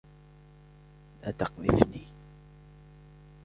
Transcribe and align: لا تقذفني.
لا 1.23 1.31
تقذفني. 1.31 2.05